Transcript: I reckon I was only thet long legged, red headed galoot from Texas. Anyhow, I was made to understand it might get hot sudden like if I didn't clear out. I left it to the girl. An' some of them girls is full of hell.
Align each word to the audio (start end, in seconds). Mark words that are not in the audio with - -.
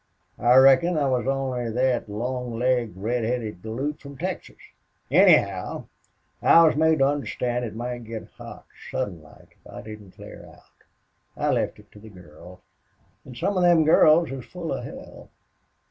I 0.39 0.55
reckon 0.55 0.97
I 0.97 1.05
was 1.07 1.27
only 1.27 1.71
thet 1.71 2.09
long 2.09 2.57
legged, 2.57 2.97
red 2.97 3.23
headed 3.23 3.61
galoot 3.61 4.01
from 4.01 4.17
Texas. 4.17 4.57
Anyhow, 5.11 5.89
I 6.41 6.63
was 6.65 6.75
made 6.75 6.97
to 6.97 7.05
understand 7.07 7.65
it 7.65 7.75
might 7.75 8.05
get 8.05 8.27
hot 8.31 8.65
sudden 8.89 9.21
like 9.21 9.59
if 9.63 9.71
I 9.71 9.83
didn't 9.83 10.13
clear 10.15 10.43
out. 10.51 10.85
I 11.37 11.51
left 11.51 11.77
it 11.77 11.91
to 11.91 11.99
the 11.99 12.09
girl. 12.09 12.61
An' 13.27 13.35
some 13.35 13.55
of 13.57 13.61
them 13.61 13.85
girls 13.85 14.31
is 14.31 14.43
full 14.45 14.73
of 14.73 14.83
hell. 14.85 15.29